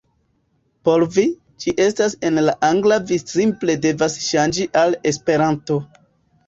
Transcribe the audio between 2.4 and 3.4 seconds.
la angla vi